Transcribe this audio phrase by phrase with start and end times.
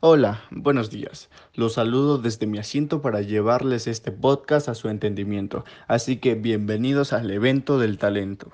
[0.00, 1.30] Hola, buenos días.
[1.54, 5.64] Los saludo desde mi asiento para llevarles este podcast a su entendimiento.
[5.88, 8.52] Así que bienvenidos al evento del talento.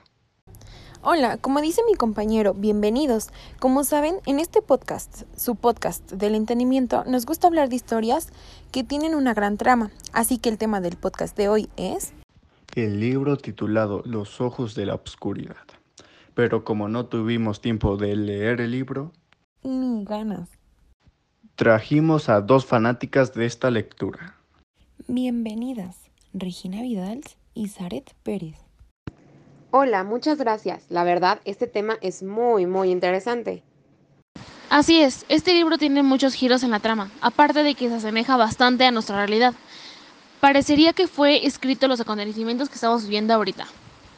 [1.02, 3.30] Hola, como dice mi compañero, bienvenidos.
[3.58, 8.28] Como saben, en este podcast, su podcast del entendimiento, nos gusta hablar de historias
[8.70, 9.90] que tienen una gran trama.
[10.12, 12.14] Así que el tema del podcast de hoy es...
[12.76, 15.56] El libro titulado Los ojos de la oscuridad.
[16.34, 19.10] Pero como no tuvimos tiempo de leer el libro...
[19.64, 20.61] Ni ganas.
[21.62, 24.34] Trajimos a dos fanáticas de esta lectura.
[25.06, 25.96] Bienvenidas,
[26.34, 27.20] Regina Vidal
[27.54, 28.56] y Zaret Pérez.
[29.70, 30.90] Hola, muchas gracias.
[30.90, 33.62] La verdad, este tema es muy, muy interesante.
[34.70, 38.36] Así es, este libro tiene muchos giros en la trama, aparte de que se asemeja
[38.36, 39.54] bastante a nuestra realidad.
[40.40, 43.68] Parecería que fue escrito los acontecimientos que estamos viviendo ahorita.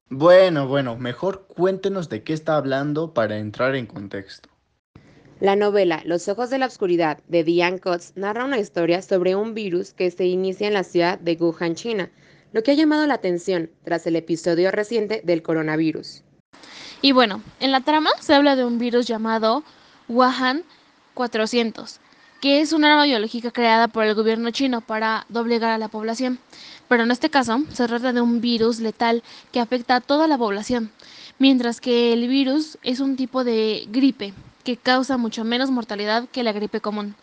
[0.09, 4.49] Bueno, bueno, mejor cuéntenos de qué está hablando para entrar en contexto.
[5.45, 9.53] La novela Los ojos de la oscuridad de Diane Kotz narra una historia sobre un
[9.53, 12.09] virus que se inicia en la ciudad de Wuhan, China,
[12.55, 16.23] lo que ha llamado la atención tras el episodio reciente del coronavirus.
[17.03, 19.65] Y bueno, en la trama se habla de un virus llamado
[20.09, 20.65] Wuhan
[21.13, 22.01] 400,
[22.41, 26.39] que es un arma biológica creada por el gobierno chino para doblegar a la población.
[26.89, 30.39] Pero en este caso se trata de un virus letal que afecta a toda la
[30.39, 30.91] población,
[31.39, 34.33] mientras que el virus es un tipo de gripe
[34.65, 37.15] que causa mucho menos mortalidad que la gripe común.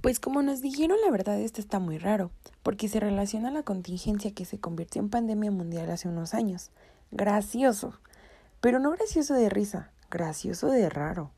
[0.00, 2.30] Pues como nos dijeron, la verdad esto está muy raro,
[2.62, 6.70] porque se relaciona a la contingencia que se convirtió en pandemia mundial hace unos años.
[7.10, 8.00] Gracioso.
[8.60, 11.32] Pero no gracioso de risa, gracioso de raro.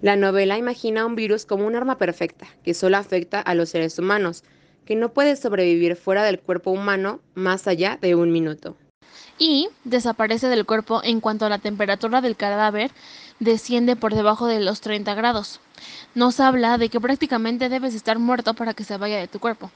[0.00, 3.98] La novela imagina un virus como un arma perfecta, que solo afecta a los seres
[3.98, 4.44] humanos,
[4.84, 8.76] que no puede sobrevivir fuera del cuerpo humano más allá de un minuto.
[9.38, 12.90] Y desaparece del cuerpo en cuanto la temperatura del cadáver
[13.38, 15.60] desciende por debajo de los 30 grados.
[16.14, 19.70] Nos habla de que prácticamente debes estar muerto para que se vaya de tu cuerpo.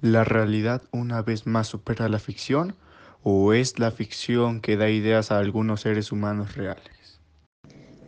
[0.00, 2.74] ¿La realidad una vez más supera la ficción
[3.22, 7.20] o es la ficción que da ideas a algunos seres humanos reales?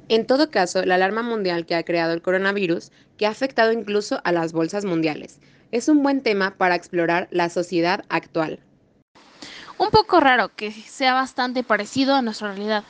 [0.09, 4.21] En todo caso, la alarma mundial que ha creado el coronavirus, que ha afectado incluso
[4.25, 5.39] a las bolsas mundiales,
[5.71, 8.61] es un buen tema para explorar la sociedad actual.
[9.83, 12.85] Un poco raro que sea bastante parecido a nuestra realidad,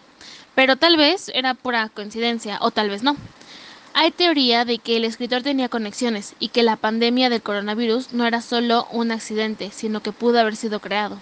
[0.55, 3.17] pero tal vez era pura coincidencia o tal vez no.
[3.95, 8.27] Hay teoría de que el escritor tenía conexiones y que la pandemia del coronavirus no
[8.27, 11.19] era solo un accidente, sino que pudo haber sido creado.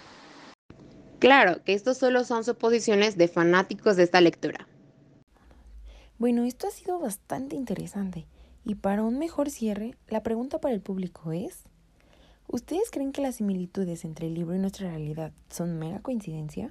[1.20, 4.66] Claro que estos solo son suposiciones de fanáticos de esta lectura.
[6.19, 8.26] Bueno, esto ha sido bastante interesante.
[8.64, 11.62] Y para un mejor cierre, la pregunta para el público es,
[12.53, 16.71] ¿ustedes creen que las similitudes entre el libro y nuestra realidad son mera coincidencia?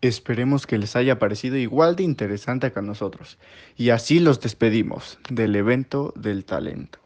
[0.00, 3.38] Esperemos que les haya parecido igual de interesante que a nosotros.
[3.76, 6.98] Y así los despedimos del evento del talento.